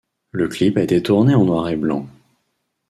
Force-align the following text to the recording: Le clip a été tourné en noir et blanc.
Le 0.31 0.47
clip 0.47 0.77
a 0.77 0.81
été 0.81 1.03
tourné 1.03 1.35
en 1.35 1.45
noir 1.45 1.69
et 1.69 1.75
blanc. 1.75 2.07